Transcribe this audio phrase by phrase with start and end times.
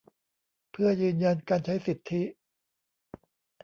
[0.71, 2.21] เพื่อยืนยันการใช้สิทธิ